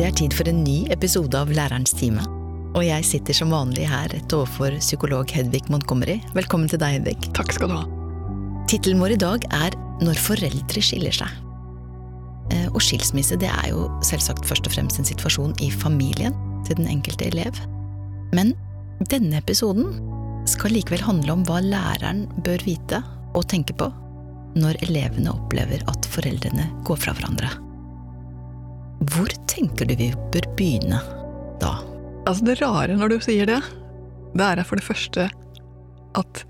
[0.00, 2.22] Det er tid for en ny episode av Lærerens time.
[2.72, 6.14] Og jeg sitter som vanlig her rett overfor psykolog Hedvig Montgomery.
[6.32, 7.28] Velkommen til deg, Hedvig.
[7.36, 7.82] Takk skal du ha.
[8.64, 11.36] Tittelen vår i dag er Når foreldre skiller seg.
[12.48, 16.32] Eh, Og skilsmisse det er jo selvsagt først og fremst en situasjon i familien
[16.64, 17.60] til den enkelte elev.
[18.32, 18.56] Men
[19.12, 19.98] denne episoden
[20.48, 23.04] skal likevel handle om hva læreren bør vite
[23.36, 23.92] og tenke på
[24.56, 27.52] når elevene opplever at foreldrene går fra hverandre.
[29.00, 31.00] Hvor tenker du vi bør begynne
[31.60, 31.78] da?
[32.28, 33.60] Altså, det rare når du sier det,
[34.36, 35.30] det er for det første
[36.18, 36.42] at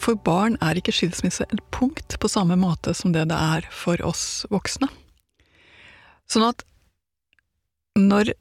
[0.00, 4.00] for barn er ikke skilsmisse et punkt på samme måte som det det er for
[4.06, 4.88] oss voksne.
[6.30, 6.64] Sånn at
[7.96, 8.32] når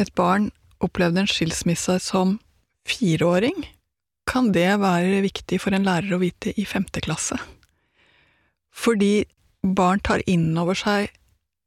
[0.00, 0.48] et barn
[0.80, 2.38] opplevde en skilsmisse som
[2.88, 3.66] fireåring,
[4.30, 7.36] kan det være viktig for en lærer å vite i femte klasse.
[8.72, 9.26] Fordi
[9.60, 11.10] barn tar inn over seg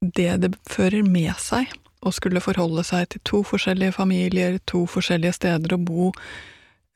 [0.04, 1.72] det det fører med seg
[2.04, 6.12] å skulle forholde seg til to forskjellige familier, to forskjellige steder å bo.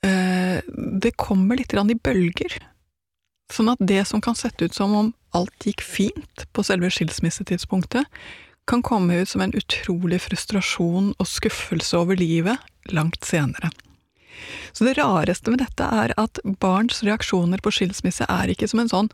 [0.03, 0.61] Eh,
[1.01, 2.59] Det kommer litt i bølger.
[3.51, 8.05] Sånn at det som kan sette ut som om alt gikk fint på selve skilsmissetidspunktet,
[8.67, 12.59] kan komme ut som en utrolig frustrasjon og skuffelse over livet
[12.91, 13.71] langt senere.
[14.73, 18.91] Så det rareste med dette er at barns reaksjoner på skilsmisse er ikke som en
[18.91, 19.11] sånn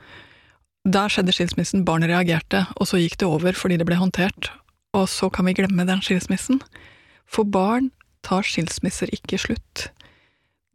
[0.84, 4.52] der skjedde skilsmissen, barnet reagerte, og så gikk det over fordi det ble håndtert,
[4.94, 6.60] og så kan vi glemme den skilsmissen.
[7.26, 7.92] For barn
[8.24, 9.88] tar skilsmisser ikke slutt.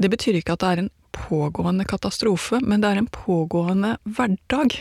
[0.00, 4.78] Det betyr ikke at det er en pågående katastrofe, men det er en pågående hverdag,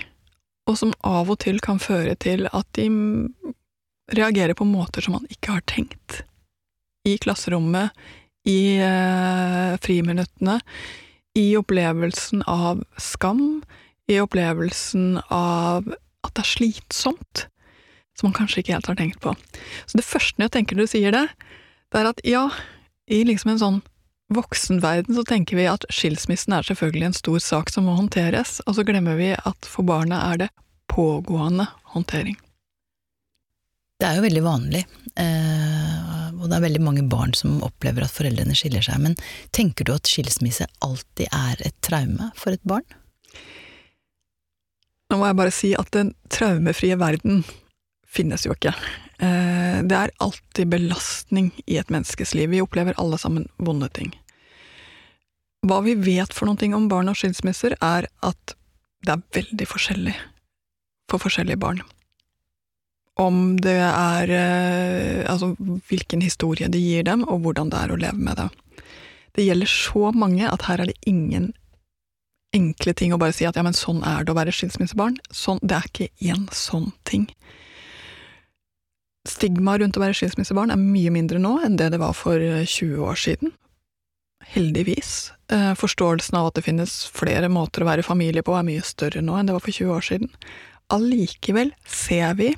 [0.67, 2.87] og som av og til kan føre til at de
[4.15, 6.21] reagerer på måter som man ikke har tenkt.
[7.07, 7.91] I klasserommet,
[8.47, 10.59] i eh, friminuttene,
[11.35, 13.59] i opplevelsen av skam,
[14.07, 15.87] i opplevelsen av
[16.25, 17.45] at det er slitsomt,
[18.17, 19.35] som man kanskje ikke helt har tenkt på.
[19.85, 21.27] Så det første jeg tenker når du sier det,
[21.93, 22.47] det er at ja,
[23.07, 23.79] i liksom en sånn
[24.33, 28.75] voksenverden så tenker vi at skilsmissen er selvfølgelig en stor sak som må håndteres, og
[28.75, 30.49] så glemmer vi at for barna er det
[30.91, 32.35] pågående håndtering.
[33.97, 34.83] Det er jo veldig vanlig,
[35.17, 39.17] eh, og det er veldig mange barn som opplever at foreldrene skiller seg, men
[39.55, 42.85] tenker du at skilsmisse alltid er et traume for et barn?
[45.07, 47.43] Nå må jeg bare si at den traumefrie verden
[48.11, 48.73] finnes jo ikke.
[49.23, 52.49] Eh, Det er alltid belastning i et menneskes liv.
[52.49, 54.11] Vi opplever alle sammen vonde ting.
[55.67, 58.55] Hva vi vet for noen ting om barn og skilsmisser, er at
[59.05, 60.15] det er veldig forskjellig
[61.09, 61.81] for forskjellige barn.
[63.17, 65.55] Om det er eh, Altså
[65.89, 68.49] hvilken historie det gir dem, og hvordan det er å leve med det.
[69.37, 71.53] Det gjelder så mange at her er det ingen
[72.55, 75.17] enkle ting å bare si at ja, men sånn er det å være skilsmissebarn.
[75.33, 77.27] Sånn, det er ikke én sånn ting.
[79.27, 83.03] Stigmaet rundt å være skilsmissebarn er mye mindre nå enn det det var for 20
[83.03, 83.51] år siden.
[84.47, 85.33] Heldigvis.
[85.51, 89.23] Eh, Forståelsen av at det finnes flere måter å være familie på, er mye større
[89.23, 90.31] nå enn det var for 20 år siden.
[90.93, 92.53] Allikevel ser vi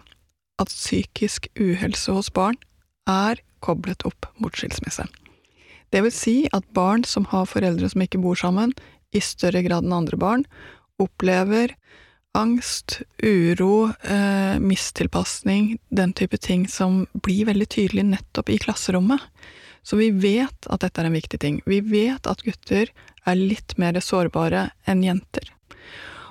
[0.62, 2.60] at psykisk uhelse hos barn
[3.10, 5.08] er koblet opp mot skilsmisse.
[5.90, 8.76] Det vil si at barn som har foreldre som ikke bor sammen,
[9.16, 10.46] i større grad enn andre barn,
[11.00, 11.76] opplever
[12.38, 19.20] angst, uro, eh, mistilpasning, den type ting som blir veldig tydelig nettopp i klasserommet.
[19.84, 21.62] Så vi vet at dette er en viktig ting.
[21.66, 22.92] Vi vet at gutter
[23.26, 25.50] er litt mer sårbare enn jenter.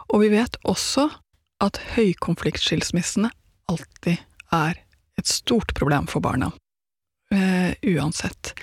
[0.09, 1.09] Og vi vet også
[1.65, 3.33] at høykonfliktskilsmissene
[3.69, 4.23] alltid
[4.55, 4.79] er
[5.19, 6.53] et stort problem for barna.
[7.35, 8.55] Eh, uansett.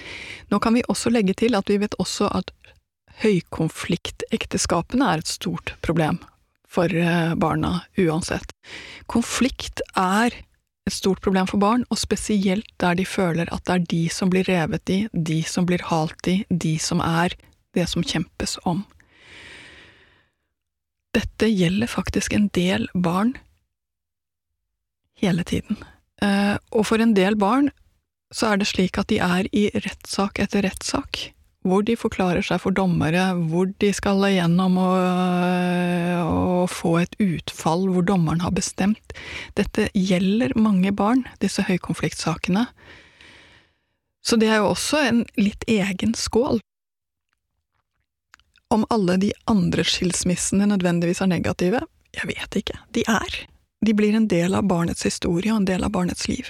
[0.50, 2.54] Nå kan vi også legge til at vi vet også at
[3.24, 6.20] høykonfliktekteskapene er et stort problem
[6.76, 8.52] for eh, barna uansett.
[9.12, 10.36] Konflikt er
[10.86, 14.30] et stort problem for barn, og spesielt der de føler at det er de som
[14.30, 17.34] blir revet i, de som blir halt i, de som er
[17.76, 18.84] det som kjempes om.
[21.16, 23.34] Dette gjelder faktisk en del barn
[25.22, 25.80] hele tiden.
[26.22, 27.72] Eh, Og for en del barn
[28.36, 31.32] så er det slik at de er i rettssak etter rettssak,
[31.66, 38.06] hvor de forklarer seg for dommere, hvor de skal igjennom og, få et utfall hvor
[38.06, 39.14] dommeren har bestemt.
[39.58, 42.66] Dette gjelder mange barn, disse høykonfliktsakene.
[44.26, 46.62] Så det er jo også en litt egen skål.
[48.74, 51.84] Om alle de andre skilsmissene nødvendigvis er negative,
[52.18, 52.80] jeg vet ikke.
[52.98, 53.40] De er.
[53.86, 56.50] De blir en del av barnets historie og en del av barnets liv.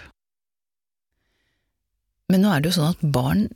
[2.32, 3.50] Men nå er det jo sånn at barn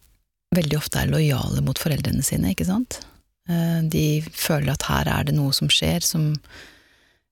[0.55, 3.01] veldig ofte er lojale mot foreldrene sine, ikke sant?
[3.49, 6.31] Eh, De føler at her er det noe som skjer som,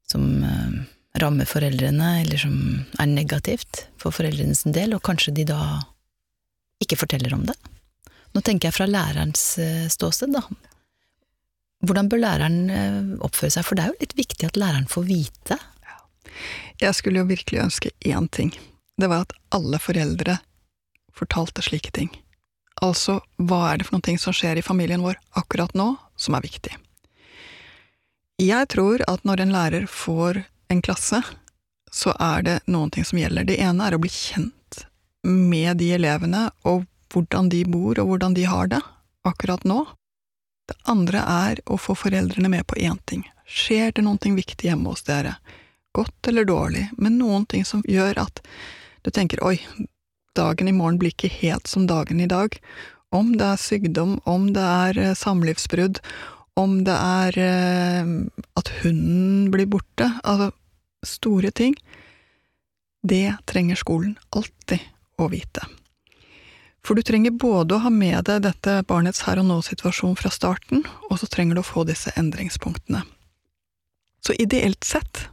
[0.10, 0.78] som eh,
[1.22, 2.58] rammer foreldrene, eller som
[3.00, 5.62] er negativt for foreldrenes del, og kanskje de da
[6.84, 7.58] ikke forteller om det?
[8.36, 10.44] Nå tenker jeg fra lærerens eh, ståsted, da.
[11.86, 15.58] Hvordan bør læreren oppføre seg, for det er jo litt viktig at læreren får vite?
[16.82, 18.50] Jeg skulle jo virkelig ønske én ting.
[18.98, 20.40] Det var at alle foreldre
[21.18, 22.10] fortalte slike ting.
[22.84, 26.38] Altså, hva er det for noen ting som skjer i familien vår akkurat nå, som
[26.38, 26.76] er viktig?
[28.38, 31.24] Jeg tror at når en lærer får en klasse,
[31.92, 33.48] så er det noen ting som gjelder.
[33.48, 34.84] Det ene er å bli kjent
[35.26, 38.84] med de elevene, og hvordan de bor, og hvordan de har det
[39.26, 39.86] akkurat nå.
[40.70, 43.26] Det andre er å få foreldrene med på én ting.
[43.48, 45.38] Skjer det noen ting viktig hjemme hos dere?
[45.96, 48.44] Godt eller dårlig, men noen ting som gjør at
[49.02, 49.56] du tenker oi,
[50.38, 52.56] dagen i morgen blir ikke helt som dagen i dag.
[53.16, 56.02] Om det er sykdom, om det er eh, samlivsbrudd,
[56.58, 58.14] om det er eh,
[58.60, 60.52] at hunden blir borte, altså
[61.06, 61.76] store ting,
[63.08, 64.82] det trenger skolen alltid
[65.22, 65.64] å vite.
[66.88, 70.86] For du trenger både å ha med deg dette barnets her og nå-situasjon fra starten,
[71.10, 73.04] og så trenger du å få disse endringspunktene.
[74.24, 75.28] Så ideelt sett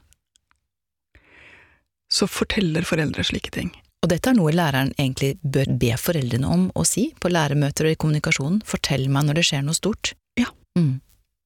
[2.10, 3.72] så forteller foreldre slike ting.
[4.04, 7.94] Og dette er noe læreren egentlig bør be foreldrene om å si på læremøter og
[7.94, 8.60] i kommunikasjonen.
[8.68, 10.12] Fortell meg når det skjer noe stort.
[10.36, 10.50] Ja.
[10.76, 10.98] Mm.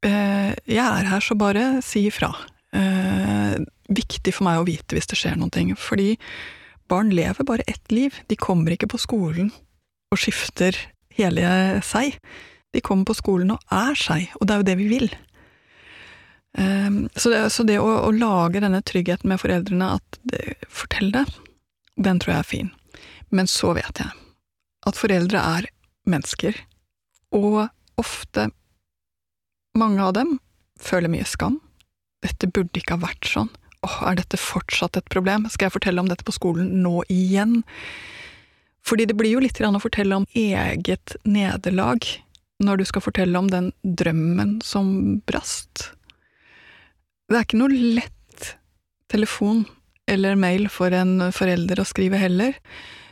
[0.03, 2.33] Eh, jeg er her, så bare si ifra.
[2.75, 3.55] Eh,
[3.95, 6.17] viktig for meg å vite hvis det skjer noe, fordi
[6.91, 8.19] barn lever bare ett liv.
[8.27, 9.55] De kommer ikke på skolen
[10.11, 10.75] og skifter
[11.15, 12.19] hele seg.
[12.75, 15.13] De kommer på skolen og er seg, og det er jo det vi vil.
[16.59, 21.15] Eh, så det, så det å, å, lage denne tryggheten med foreldrene, at det, fortell
[21.15, 21.29] det,
[21.99, 22.71] den tror jeg er fin.
[23.35, 24.15] Men så vet jeg
[24.89, 25.69] at foreldre er
[26.09, 26.57] mennesker,
[27.35, 27.67] og
[28.01, 28.49] ofte
[29.77, 30.39] mange av dem
[30.81, 31.59] føler mye skam.
[32.25, 33.51] Dette burde ikke ha vært sånn.
[33.87, 35.47] Åh, er dette fortsatt et problem?
[35.51, 37.61] Skal jeg fortelle om dette på skolen nå igjen?
[38.87, 42.07] Fordi det blir jo litt å fortelle om eget nederlag
[42.65, 45.93] når du skal fortelle om den drømmen som brast.
[47.29, 48.55] Det er ikke noe lett
[49.13, 49.67] telefon
[50.09, 52.57] eller mail for en forelder å skrive heller,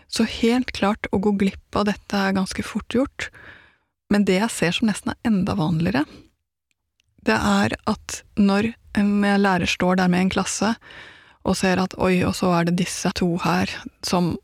[0.09, 3.29] så helt klart å gå glipp av dette er ganske fort gjort,
[4.13, 6.05] men det jeg ser som nesten er enda vanligere,
[7.27, 9.13] det er at når en
[9.43, 10.75] lærer står der med en klasse
[11.47, 13.71] og ser at oi, og så er det disse to her
[14.07, 14.35] som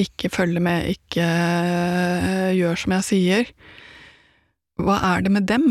[0.00, 3.50] ikke følger med, ikke øh, gjør som jeg sier,
[4.82, 5.68] hva er det med dem?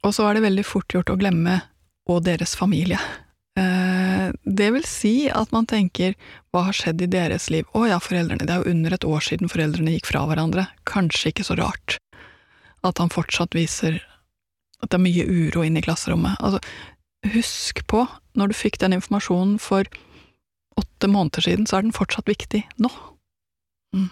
[0.00, 1.58] Og så er det veldig fort gjort å glemme
[2.08, 3.00] og deres familie.
[4.20, 6.16] Eh, det vil si at man tenker
[6.52, 7.68] hva har skjedd i deres liv?
[7.72, 11.32] Å ja, foreldrene, det er jo under et år siden foreldrene gikk fra hverandre, kanskje
[11.32, 11.98] ikke så rart
[12.86, 13.98] at han fortsatt viser
[14.80, 16.38] at det er mye uro inne i klasserommet.
[16.40, 16.62] Altså,
[17.34, 18.06] husk på,
[18.38, 19.88] når du fikk den informasjonen for
[20.80, 22.88] åtte måneder siden, så er den fortsatt viktig nå.
[23.96, 24.08] Mm.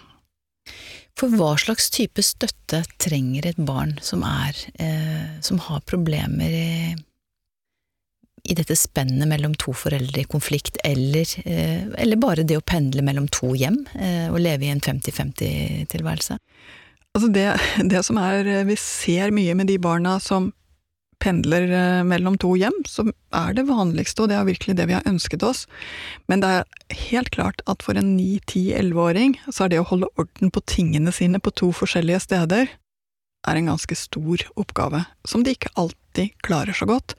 [1.17, 6.93] For hva slags type støtte trenger et barn som er eh, som har problemer i,
[8.43, 13.03] i dette spennet mellom to foreldre i konflikt, eller, eh, eller bare det å pendle
[13.05, 16.39] mellom to hjem eh, og leve i en 50-50-tilværelse?
[17.17, 17.47] Altså det,
[17.91, 20.53] det, som er eh, Vi ser mye med de barna som
[21.19, 21.65] pendler
[22.07, 23.03] mellom to hjem, så
[23.35, 25.65] er det vanligste, og det er virkelig det vi har ønsket oss.
[26.31, 30.53] Men det er helt klart at for en 9-10-11-åring, så er det å holde orden
[30.55, 32.71] på tingene sine på to forskjellige steder,
[33.49, 37.15] er en ganske stor oppgave, som de ikke alltid klarer så godt.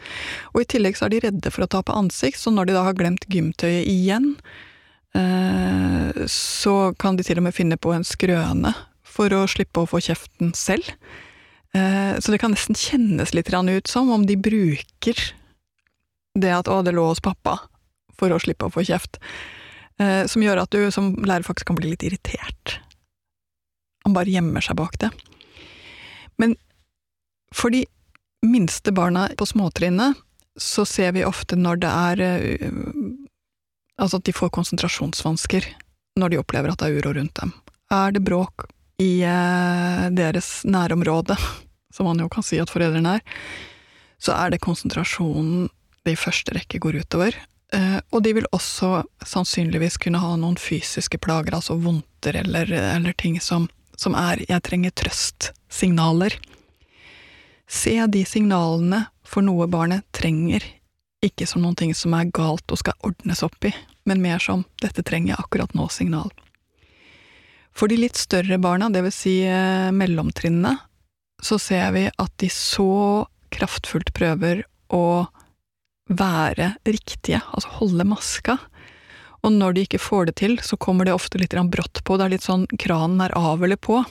[0.54, 2.84] Og i tillegg så er de redde for å tape ansikt, så når de da
[2.86, 4.32] har glemt gymtøyet igjen,
[5.18, 8.74] eh, så kan de til og med finne på en skrøne
[9.06, 10.92] for å slippe å få kjeften selv.
[11.74, 15.18] Eh, så det kan nesten kjennes litt ut som om de bruker
[16.34, 17.58] det at 'å, det lå hos pappa',
[18.14, 19.18] for å slippe å få kjeft.
[19.98, 22.78] Eh, som gjør at du som lærer faktisk kan bli litt irritert.
[24.04, 25.10] Han bare gjemmer seg bak det.
[26.40, 26.56] Men
[27.54, 27.84] for de
[28.46, 30.16] minste barna på småtrinnet,
[30.56, 32.72] så ser vi ofte når det er eh,
[34.00, 35.66] Altså at de får konsentrasjonsvansker
[36.16, 37.50] når de opplever at det er uro rundt dem.
[37.92, 38.64] Er det bråk
[38.96, 41.36] i eh, deres nærområde,
[41.94, 43.44] som man jo kan si at foreldrene er,
[44.16, 45.68] så er det konsentrasjonen
[46.08, 47.36] det i første rekke går utover.
[47.76, 53.16] Eh, og de vil også sannsynligvis kunne ha noen fysiske plager, altså vondter eller, eller
[53.20, 53.68] ting som,
[54.00, 54.96] som er 'jeg trenger
[55.70, 56.38] trøst'-signaler.
[57.66, 60.62] Se de signalene for noe barnet trenger,
[61.22, 63.72] ikke som noen ting som er galt og skal ordnes opp i,
[64.04, 66.30] men mer som 'dette trenger jeg akkurat nå'-signal.
[67.72, 70.78] For de litt større barna, vil si eh, mellomtrinnene,
[71.40, 75.28] så ser vi at de så kraftfullt prøver å
[76.08, 78.58] være riktige, altså holde maska.
[79.42, 82.24] Og når de ikke får det til, så kommer det ofte litt brått på, det
[82.24, 84.04] er litt sånn kranen er av eller på.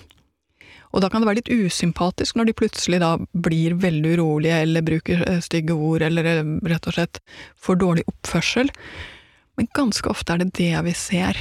[0.89, 4.86] Og da kan det være litt usympatisk når de plutselig da blir veldig urolige eller
[4.86, 7.22] bruker eh, stygge ord eller eh, rett og slett
[7.62, 8.72] får dårlig oppførsel.
[9.60, 11.38] Men ganske ofte er det det vi ser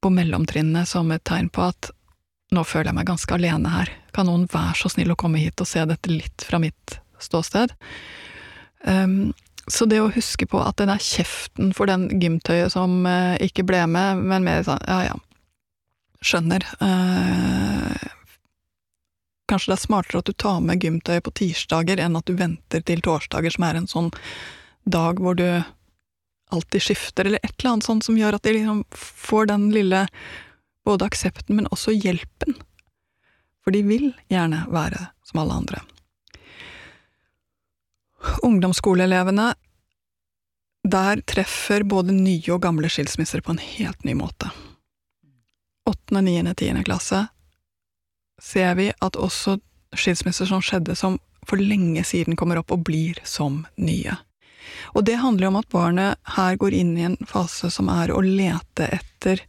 [0.00, 1.92] på mellomtrinnene som et tegn på at
[2.50, 5.60] nå føler jeg meg ganske alene her, kan noen være så snill å komme hit
[5.62, 7.76] og se dette litt fra mitt ståsted?
[8.82, 9.30] Um,
[9.70, 13.62] så det å huske på at den er kjeften for den gymtøyet som uh, ikke
[13.68, 15.18] ble med, men mer sånn ja ja,
[16.26, 16.64] skjønner.
[16.80, 18.19] Uh,
[19.50, 22.84] kanskje det er smartere at du tar med gymtøyet på tirsdager enn at du venter
[22.86, 24.10] til torsdager, som er en sånn
[24.88, 25.46] dag hvor du
[26.50, 30.04] alltid skifter, eller et eller annet sånt som gjør at de liksom får den lille
[30.86, 32.56] både aksepten, men også hjelpen.
[33.62, 35.82] For de vil gjerne være som alle andre.
[38.44, 39.52] Ungdomsskoleelevene,
[40.90, 44.50] der treffer både nye og gamle skilsmisser på en helt ny måte.
[45.88, 47.26] Åttende, niende, tiende klasse
[48.42, 49.58] ser vi at også
[49.96, 51.18] skilsmisser som skjedde som
[51.48, 54.16] for lenge siden kommer opp og blir som nye.
[54.94, 58.12] Og det handler jo om at barnet her går inn i en fase som er
[58.12, 59.42] å lete etter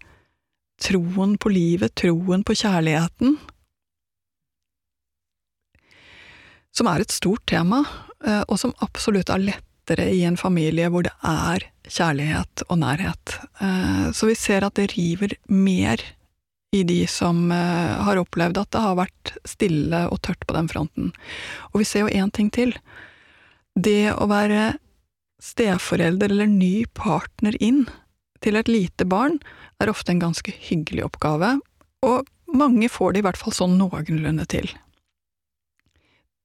[0.81, 3.35] troen på livet, troen på kjærligheten,
[6.71, 7.83] som er et stort tema,
[8.25, 13.37] eh, og som absolutt er lettere i en familie hvor det er kjærlighet og nærhet.
[13.61, 16.01] Eh, så vi ser at det river mer
[16.71, 20.69] i de som eh, har opplevd at det har vært stille og tørt på den
[20.71, 21.11] fronten.
[21.71, 22.73] Og vi ser jo én ting til.
[23.75, 24.77] Det å være
[25.41, 27.83] steforelder eller ny partner inn
[28.41, 29.39] til et lite barn
[29.81, 31.57] er ofte en ganske hyggelig oppgave,
[32.05, 34.69] og mange får det i hvert fall sånn noenlunde til.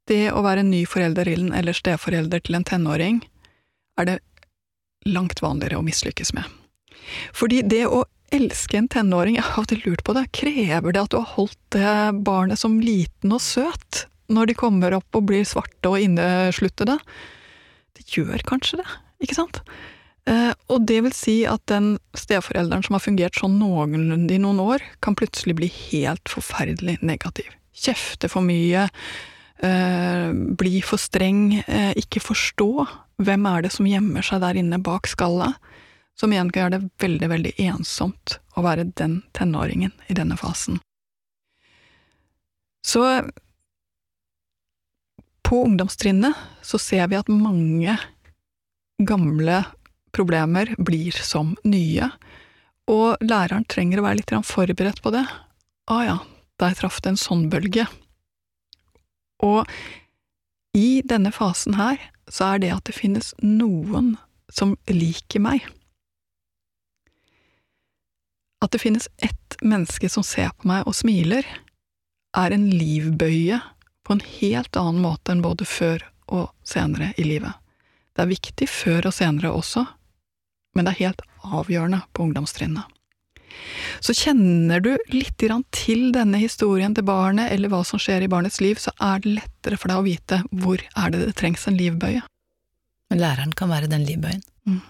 [0.07, 3.23] Det å være ny forelder eller steforelder til en tenåring
[3.99, 4.21] er det
[5.07, 6.47] langt vanligere å mislykkes med.
[7.37, 11.15] Fordi det å elske en tenåring, jeg har alltid lurt på det, krever det at
[11.15, 11.97] du har holdt det
[12.27, 16.99] barnet som liten og søt når de kommer opp og blir svarte og innesluttede?
[17.97, 18.89] Det gjør kanskje det,
[19.23, 19.63] ikke sant?
[20.27, 24.59] Eh, og det vil si at den steforelderen som har fungert sånn noenlunde i noen
[24.65, 27.53] år, kan plutselig bli helt forferdelig negativ.
[27.77, 28.89] Kjefte for mye,
[29.63, 32.89] eh, bli for streng, eh, ikke forstå
[33.23, 35.55] hvem er det som gjemmer seg der inne bak skallet,
[36.21, 40.81] som igjen kan gjøre det veldig, veldig ensomt å være den tenåringen i denne fasen.
[42.87, 43.03] Så
[45.47, 47.99] på ungdomstrinnet så ser vi at mange
[49.03, 49.61] gamle
[50.17, 52.09] problemer blir som nye,
[52.89, 55.27] og læreren trenger å være litt forberedt på det.
[55.87, 56.17] Å ah, ja,
[56.63, 57.85] der traff det en sånn bølge.
[59.45, 59.67] Og
[60.77, 64.15] i denne fasen her så er det at det finnes noen
[64.53, 65.67] som liker meg.
[68.65, 71.47] At det finnes ett menneske som ser på meg og smiler,
[72.37, 73.61] er en livbøye
[74.07, 77.53] på en helt annen måte enn både før og senere i livet.
[78.17, 79.85] Det er viktig før og senere også,
[80.77, 82.85] men det er helt avgjørende på ungdomstrinnet.
[84.05, 85.39] Så kjenner du litt
[85.73, 89.37] til denne historien til barnet, eller hva som skjer i barnets liv, så er det
[89.39, 92.21] lettere for deg å vite hvor er det det trengs en livbøye.
[93.11, 94.45] Men læreren kan være den livbøyen?
[94.69, 94.83] Mm.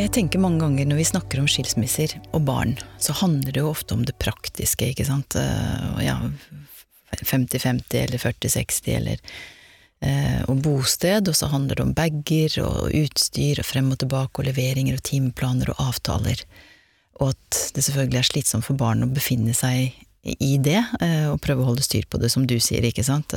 [0.00, 3.68] Jeg tenker mange ganger når vi snakker om skilsmisser og barn, så handler det jo
[3.68, 5.36] ofte om det praktiske, ikke sant.
[5.36, 6.14] Eh, ja,
[7.20, 9.20] 50-50 eller 40-60 eller
[10.00, 14.40] eh, og bosted, og så handler det om bager og utstyr og frem og tilbake
[14.40, 16.46] og leveringer og timeplaner og avtaler.
[17.20, 19.92] Og at det selvfølgelig er slitsomt for barn å befinne seg
[20.24, 23.36] i det, eh, og prøve å holde styr på det, som du sier, ikke sant.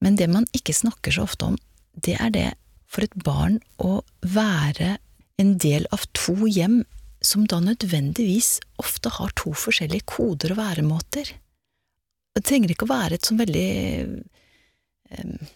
[0.00, 1.60] Men det man ikke snakker så ofte om,
[1.92, 2.50] det er det
[2.88, 4.96] for et barn å være
[5.40, 6.82] en del av to hjem
[7.22, 11.30] som da nødvendigvis ofte har to forskjellige koder og væremåter.
[12.32, 13.68] Det trenger ikke å være et sånn veldig
[15.12, 15.50] eh,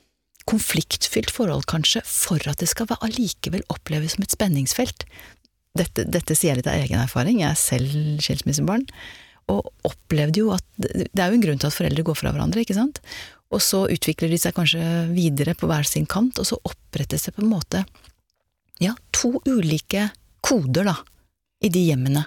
[0.47, 5.07] konfliktfylt forhold, kanskje, for at det skal allikevel oppleves som et spenningsfelt.
[5.77, 8.87] Dette, dette sier jeg litt av egen erfaring, jeg er selv skilsmissebarn,
[9.53, 12.63] og opplevde jo at Det er jo en grunn til at foreldre går fra hverandre,
[12.63, 12.99] ikke sant?
[13.55, 14.83] Og så utvikler de seg kanskje
[15.15, 17.85] videre på hver sin kant, og så opprettes det på en måte
[18.83, 20.09] ja, to ulike
[20.45, 20.97] koder, da,
[21.65, 22.27] i de hjemmene.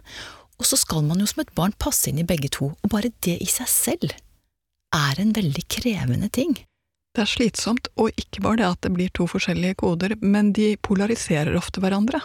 [0.60, 3.13] Og så skal man jo som et barn passe inn i begge to, og bare
[3.25, 4.15] det i seg selv
[4.96, 6.58] er en veldig krevende ting.
[7.15, 10.75] Det er slitsomt, og ikke bare det at det blir to forskjellige koder, men de
[10.86, 12.22] polariserer ofte hverandre.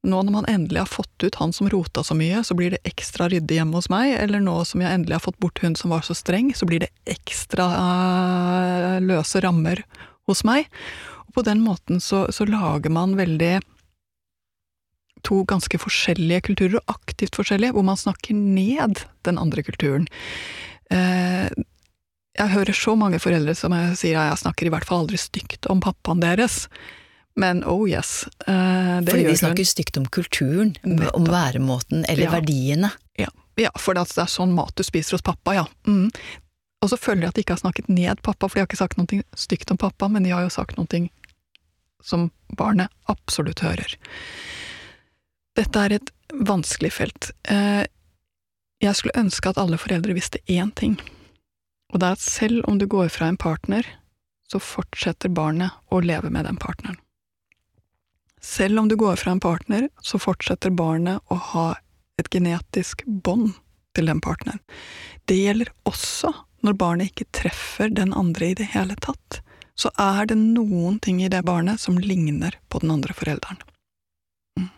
[0.00, 2.80] Nå når man endelig har fått ut han som rota så mye, så blir det
[2.88, 5.92] ekstra ryddig hjemme hos meg, eller nå som jeg endelig har fått bort hun som
[5.92, 9.84] var så streng, så blir det ekstra øh, løse rammer
[10.30, 10.70] hos meg.
[11.30, 13.60] Og på den måten så, så lager man veldig
[15.22, 20.08] to ganske forskjellige kulturer, og aktivt forskjellige, hvor man snakker ned den andre kulturen.
[20.90, 21.46] Uh,
[22.34, 25.20] jeg hører så mange foreldre som jeg sier at jeg snakker i hvert fall aldri
[25.20, 26.64] stygt om pappaen deres.
[27.38, 28.24] Men oh yes.
[28.42, 31.16] Det Fordi de snakker stygt om kulturen, Nettopp.
[31.16, 32.32] om væremåten eller ja.
[32.34, 32.90] verdiene.
[33.20, 35.66] Ja, ja for det er sånn mat du spiser hos pappa, ja.
[35.86, 36.08] Mm.
[36.80, 38.80] Og så føler jeg at de ikke har snakket ned pappa, for de har ikke
[38.80, 40.88] sagt noe stygt om pappa, men de har jo sagt noe
[42.02, 43.96] som barnet absolutt hører.
[45.58, 47.30] Dette er et vanskelig felt.
[47.50, 47.84] Uh,
[48.80, 50.96] jeg skulle ønske at alle foreldre visste én ting,
[51.92, 53.86] og det er at selv om du går fra en partner,
[54.50, 56.98] så fortsetter barnet å leve med den partneren.
[58.40, 61.66] Selv om du går fra en partner, så fortsetter barnet å ha
[62.18, 63.52] et genetisk bånd
[63.96, 64.62] til den partneren.
[65.28, 66.32] Det gjelder også
[66.64, 69.40] når barnet ikke treffer den andre i det hele tatt.
[69.80, 73.62] Så er det noen ting i det barnet som ligner på den andre forelderen.
[74.60, 74.68] Mm.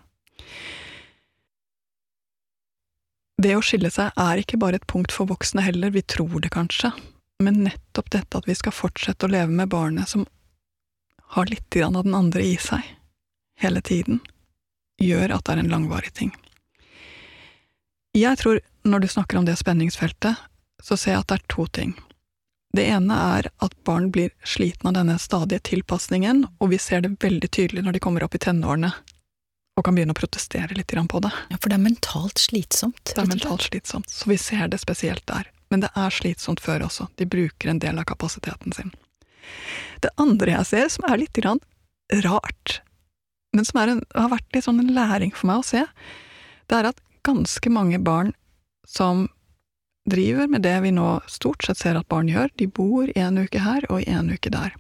[3.43, 6.53] Det å skille seg er ikke bare et punkt for voksne heller, vi tror det
[6.55, 6.93] kanskje,
[7.43, 10.29] men nettopp dette at vi skal fortsette å leve med barnet som
[11.35, 12.87] har litt av den andre i seg
[13.59, 14.21] hele tiden,
[15.03, 16.31] gjør at det er en langvarig ting.
[18.15, 20.37] Jeg tror, når du snakker om det spenningsfeltet,
[20.83, 21.95] så ser jeg at det er to ting.
[22.73, 27.19] Det ene er at barn blir sliten av denne stadige tilpasningen, og vi ser det
[27.21, 28.93] veldig tydelig når de kommer opp i tenårene
[29.77, 31.33] og kan begynne å protestere litt på det.
[31.49, 33.15] Ja, For det er mentalt slitsomt?
[33.15, 35.49] Det er mentalt slitsomt, så vi ser det spesielt der.
[35.73, 38.93] Men det er slitsomt før også, de bruker en del av kapasiteten sin.
[40.05, 42.81] Det andre jeg ser, som er litt rart,
[43.57, 45.87] men som en, har vært litt sånn en læring for meg å se,
[46.69, 48.33] det er at ganske mange barn
[48.89, 49.29] som
[50.09, 53.63] driver med det vi nå stort sett ser at barn gjør, de bor en uke
[53.63, 54.75] her og en uke der.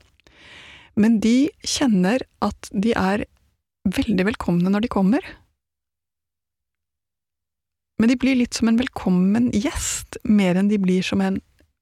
[0.98, 3.24] Men de kjenner at de er
[3.88, 5.24] veldig velkomne når de kommer.
[8.00, 11.38] Men de blir litt som en velkommen gjest, mer enn de blir som en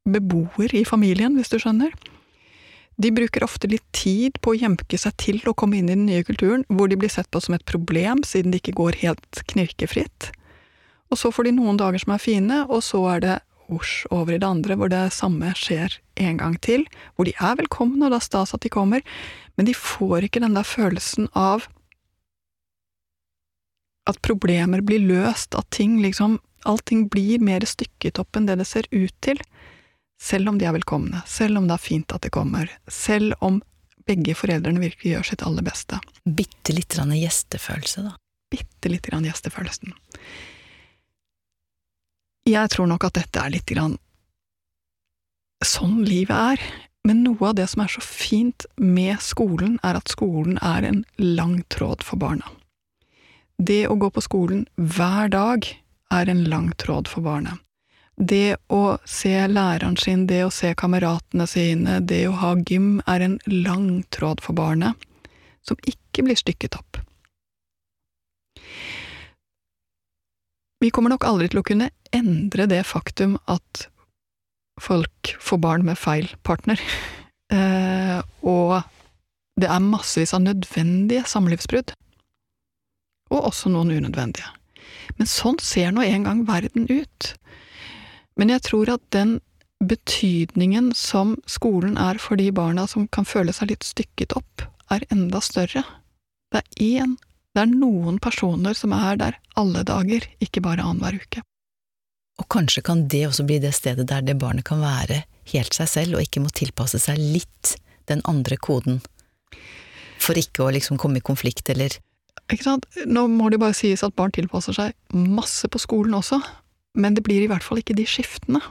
[0.08, 1.94] beboer i familien, hvis du skjønner.
[3.00, 6.04] De bruker ofte litt tid på å jemke seg til å komme inn i den
[6.08, 9.40] nye kulturen, hvor de blir sett på som et problem siden de ikke går helt
[9.48, 10.28] knirkefritt.
[11.10, 13.38] Og så får de noen dager som er fine, og så er det
[13.70, 17.58] osj over i det andre, hvor det samme skjer en gang til, hvor de er
[17.58, 19.04] velkomne, og det er stas at de kommer,
[19.56, 21.68] men de får ikke den der følelsen av
[24.10, 28.66] at problemer blir løst, at ting liksom Allting blir mer stykket opp enn det det
[28.68, 29.38] ser ut til
[30.20, 33.62] selv om de er velkomne, selv om det er fint at de kommer, selv om
[34.04, 35.96] begge foreldrene virkelig gjør sitt aller beste.
[36.24, 38.12] Bitte litt gjestefølelse, da.
[38.52, 39.94] Bitte litt gjestefølelsen.
[42.48, 43.98] Jeg tror nok at dette er litt grann
[45.60, 46.60] sånn livet er,
[47.04, 51.02] men noe av det som er så fint med skolen, er at skolen er en
[51.20, 52.48] lang tråd for barna.
[53.60, 55.68] Det å gå på skolen hver dag
[56.16, 57.60] er en lang tråd for barnet
[58.20, 63.24] det å se læreren sin, det å se kameratene sine, det å ha gym, er
[63.24, 64.94] en lang tråd for barnet,
[65.64, 66.89] som ikke blir stykket opp.
[70.80, 73.86] Vi kommer nok aldri til å kunne endre det faktum at
[74.80, 76.80] folk får barn med feil partner,
[77.52, 78.80] eh, og
[79.60, 81.92] det er massevis av nødvendige samlivsbrudd,
[83.30, 84.48] og også noen unødvendige.
[85.18, 87.34] Men sånn ser nå en gang verden ut.
[88.40, 89.38] Men jeg tror at den
[89.84, 95.04] betydningen som skolen er for de barna som kan føle seg litt stykket opp, er
[95.12, 95.84] enda større.
[96.50, 97.18] Det er én,
[97.54, 101.42] det er noen personer som er der alle dager, ikke bare annenhver uke.
[102.40, 105.90] Og kanskje kan det også bli det stedet der det barnet kan være helt seg
[105.90, 107.74] selv, og ikke må tilpasse seg litt
[108.10, 109.00] den andre koden,
[110.20, 111.98] for ikke å liksom komme i konflikt, eller…
[112.50, 116.40] Ikke sant, nå må det bare sies at barn tilpasser seg masse på skolen også,
[116.98, 118.62] men det blir i hvert fall ikke de skiftene.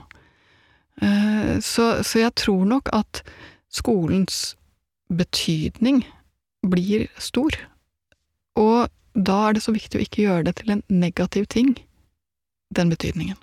[1.00, 3.22] Eh, så, så jeg tror nok at
[3.72, 4.58] skolens
[5.08, 6.04] betydning
[6.68, 7.56] blir stor,
[8.60, 11.74] og da er det så viktig å ikke gjøre det til en negativ ting,
[12.76, 13.38] den betydningen.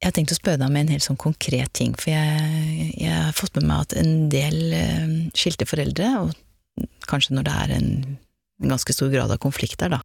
[0.00, 3.12] Jeg har tenkt å spørre deg om en helt sånn konkret ting, for jeg, jeg
[3.14, 7.72] har fått med meg at en del uh, skilte foreldre, og kanskje når det er
[7.78, 7.88] en,
[8.60, 10.02] en ganske stor grad av konflikt der, da,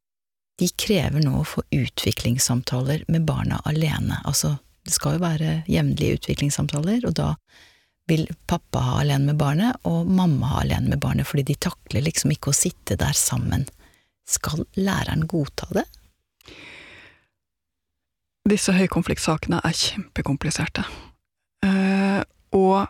[0.59, 4.55] de krever nå å få utviklingssamtaler med barna alene, altså
[4.87, 7.33] det skal jo være jevnlige utviklingssamtaler, og da
[8.09, 12.05] vil pappa ha alene med barnet, og mamma ha alene med barnet, fordi de takler
[12.05, 13.67] liksom ikke å sitte der sammen.
[14.29, 15.85] Skal læreren godta det?
[18.49, 20.85] Disse høykonfliktsakene er kjempekompliserte.
[21.65, 22.21] Eh,
[22.55, 22.87] og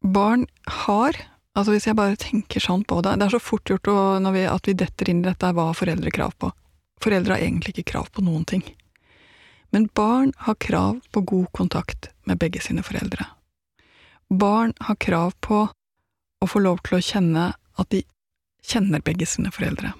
[0.00, 0.46] barn
[0.82, 1.18] har
[1.58, 3.96] Altså hvis jeg bare tenker sånn på det Det er så fort gjort å,
[4.32, 6.52] vi, at vi detter inn i dette hva foreldre krav på.
[7.02, 8.62] Foreldre har egentlig ikke krav på noen ting.
[9.70, 13.26] Men barn har krav på god kontakt med begge sine foreldre.
[14.30, 15.68] Barn har krav på
[16.40, 18.04] å få lov til å kjenne at de
[18.66, 19.92] kjenner begge sine foreldre.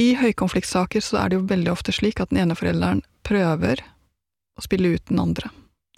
[0.00, 3.82] I høykonfliktsaker så er det jo veldig ofte slik at den ene forelderen prøver
[4.56, 5.50] å spille ut den andre.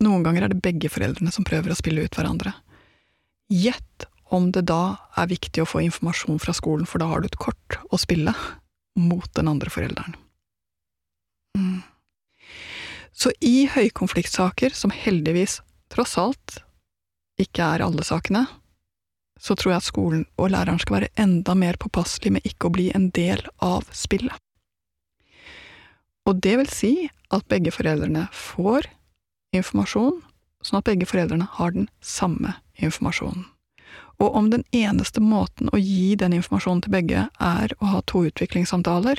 [0.03, 2.55] Noen ganger er det begge foreldrene som prøver å spille ut hverandre.
[3.53, 7.29] Gjett om det da er viktig å få informasjon fra skolen, for da har du
[7.29, 8.35] et kort å spille
[8.99, 10.17] mot den andre forelderen.
[11.59, 11.83] Mm.
[13.13, 15.61] Så i høykonfliktsaker, som heldigvis,
[15.93, 16.63] tross alt,
[17.41, 18.47] ikke er alle sakene,
[19.43, 22.75] så tror jeg at skolen og læreren skal være enda mer påpasselig med ikke å
[22.77, 24.37] bli en del av spillet.
[26.29, 26.93] Og det vil si
[27.35, 28.87] at begge foreldrene får
[29.57, 30.21] informasjon,
[30.63, 33.49] sånn at begge foreldrene har den samme informasjonen.
[34.23, 38.23] Og om den eneste måten å gi den informasjonen til begge er å ha to
[38.29, 39.19] utviklingssamtaler,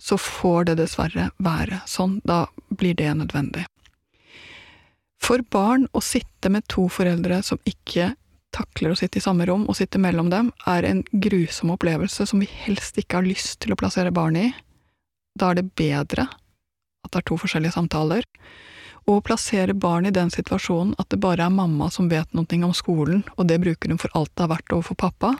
[0.00, 3.66] så får det dessverre være sånn, da blir det nødvendig.
[5.20, 8.14] For barn å sitte med to foreldre som ikke
[8.54, 12.40] takler å sitte i samme rom og sitte mellom dem, er en grusom opplevelse som
[12.42, 14.54] vi helst ikke har lyst til å plassere barnet i.
[15.38, 16.26] Da er det bedre
[17.04, 18.26] at det er to forskjellige samtaler.
[19.06, 22.64] Og å plassere barn i den situasjonen at det bare er mamma som vet noe
[22.66, 25.34] om skolen, og det bruker hun for alt det har vært overfor pappa,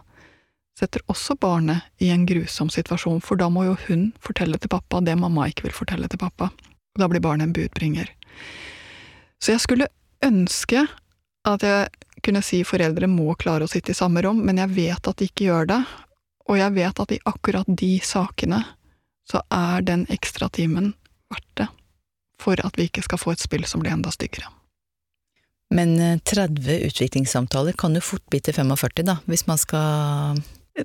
[0.80, 5.02] setter også barnet i en grusom situasjon, for da må jo hun fortelle til pappa
[5.04, 6.50] det mamma ikke vil fortelle til pappa.
[6.98, 8.10] Da blir barnet en budbringer.
[9.40, 9.90] Så jeg skulle
[10.24, 10.84] ønske
[11.48, 11.88] at jeg
[12.24, 15.28] kunne si foreldre må klare å sitte i samme rom, men jeg vet at de
[15.30, 15.80] ikke gjør det,
[16.50, 18.60] og jeg vet at i akkurat de sakene
[19.30, 20.92] så er den ekstratimen
[21.30, 21.68] verdt det,
[22.42, 24.50] for at vi ikke skal få et spill som blir enda styggere.
[25.70, 25.94] Men
[26.26, 30.40] 30 eh, utviklingssamtaler kan jo fort bli til 45, da, hvis man skal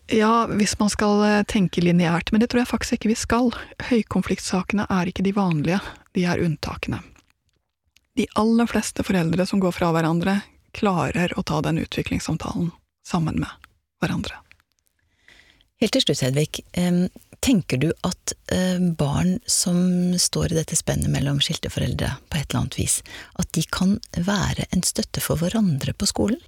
[0.07, 3.51] ja, hvis man skal eh, tenke lineært, men det tror jeg faktisk ikke vi skal.
[3.89, 5.81] Høykonfliktsakene er ikke de vanlige,
[6.17, 7.01] de er unntakene.
[8.15, 10.39] De aller fleste foreldre som går fra hverandre,
[10.75, 12.71] klarer å ta den utviklingssamtalen
[13.07, 13.69] sammen med
[14.03, 14.41] hverandre.
[15.79, 16.63] Helt til slutt, Hedvig.
[17.43, 18.33] Tenker du at
[18.97, 19.77] barn som
[20.19, 23.01] står i dette spennet mellom skilte foreldre på et eller annet vis,
[23.35, 26.39] at de kan være en støtte for hverandre på skolen?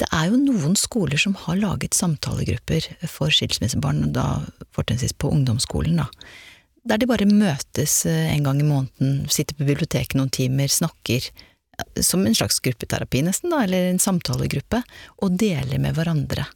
[0.00, 4.42] Det er jo noen skoler som har laget samtalegrupper for skilsmissebarn, da
[4.74, 6.08] fortrinnsvis på ungdomsskolen, da.
[6.88, 11.28] Der de bare møtes eh, en gang i måneden, sitter på biblioteket noen timer, snakker,
[12.02, 14.82] som en slags gruppeterapi nesten, da, eller en samtalegruppe,
[15.22, 16.48] og deler med hverandre.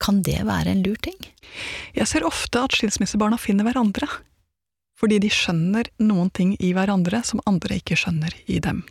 [0.00, 1.18] Kan det være en lur ting?
[1.96, 4.08] Jeg ser ofte at skilsmissebarna finner hverandre,
[5.00, 8.84] fordi de skjønner noen ting i hverandre som andre ikke skjønner i dem.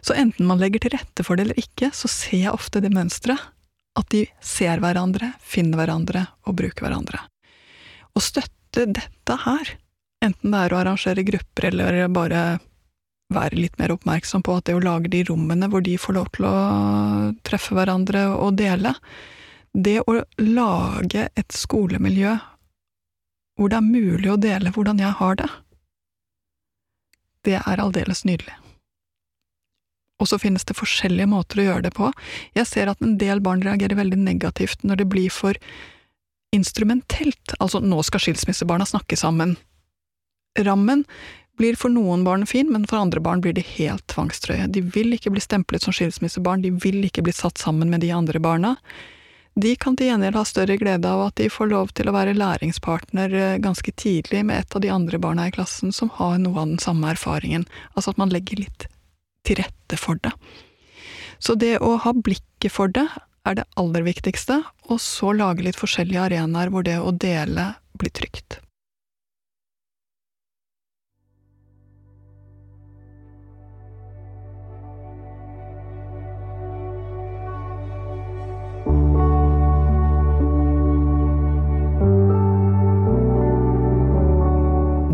[0.00, 2.92] Så enten man legger til rette for det eller ikke, så ser jeg ofte det
[2.94, 3.40] mønsteret.
[3.98, 7.24] At de ser hverandre, finner hverandre og bruker hverandre.
[8.14, 9.72] Å støtte dette her,
[10.22, 12.42] enten det er å arrangere grupper eller bare
[13.34, 16.30] være litt mer oppmerksom på at det å lage de rommene hvor de får lov
[16.36, 16.54] til å
[17.44, 18.94] treffe hverandre og dele,
[19.74, 22.38] det å lage et skolemiljø
[23.58, 25.50] hvor det er mulig å dele hvordan jeg har det,
[27.44, 28.54] det er aldeles nydelig
[30.18, 32.10] og så finnes det forskjellige måter å gjøre det på.
[32.58, 35.58] Jeg ser at en del barn reagerer veldig negativt når det blir for
[36.54, 39.56] instrumentelt, altså nå skal skilsmissebarna snakke sammen.
[40.58, 41.04] Rammen
[41.58, 44.68] blir for noen barn fin, men for andre barn blir de helt tvangstrøye.
[44.72, 48.12] De vil ikke bli stemplet som skilsmissebarn, de vil ikke bli satt sammen med de
[48.14, 48.76] andre barna.
[49.58, 52.36] De kan til gjengjeld ha større glede av at de får lov til å være
[52.38, 56.62] læringspartner eh, ganske tidlig med et av de andre barna i klassen som har noe
[56.62, 58.86] av den samme erfaringen, altså at man legger litt
[59.42, 60.34] til rette for det.
[61.38, 63.06] Så det å ha blikket for det
[63.48, 64.60] er det aller viktigste,
[64.92, 68.58] og så lage litt forskjellige arenaer hvor det å dele blir trygt.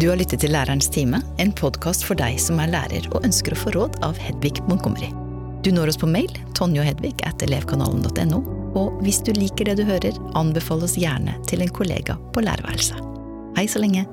[0.04, 3.54] Du har lyttet til Lærerens time, en podkast for deg som er lærer og ønsker
[3.54, 5.06] å få råd av Hedvig Montgomery.
[5.64, 8.42] Du når oss på mail tonjohedvig at elevkanalen.no,
[8.76, 13.00] og hvis du liker det du hører, anbefal oss gjerne til en kollega på lærerværelset.
[13.56, 14.04] Hei så lenge!